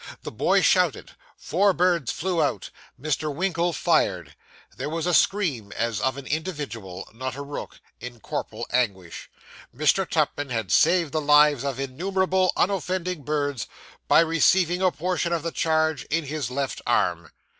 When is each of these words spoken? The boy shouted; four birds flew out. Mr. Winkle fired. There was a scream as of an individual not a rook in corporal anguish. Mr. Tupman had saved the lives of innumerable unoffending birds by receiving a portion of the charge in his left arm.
The 0.23 0.31
boy 0.31 0.61
shouted; 0.61 1.11
four 1.37 1.73
birds 1.73 2.11
flew 2.11 2.41
out. 2.41 2.71
Mr. 2.99 3.31
Winkle 3.31 3.71
fired. 3.71 4.35
There 4.75 4.89
was 4.89 5.05
a 5.05 5.13
scream 5.13 5.71
as 5.73 6.01
of 6.01 6.17
an 6.17 6.25
individual 6.25 7.07
not 7.13 7.35
a 7.35 7.43
rook 7.43 7.79
in 7.99 8.19
corporal 8.19 8.65
anguish. 8.71 9.29
Mr. 9.75 10.09
Tupman 10.09 10.49
had 10.49 10.71
saved 10.71 11.11
the 11.11 11.21
lives 11.21 11.63
of 11.63 11.79
innumerable 11.79 12.51
unoffending 12.57 13.21
birds 13.21 13.67
by 14.07 14.21
receiving 14.21 14.81
a 14.81 14.91
portion 14.91 15.31
of 15.31 15.43
the 15.43 15.51
charge 15.51 16.05
in 16.05 16.23
his 16.25 16.49
left 16.49 16.81
arm. 16.87 17.29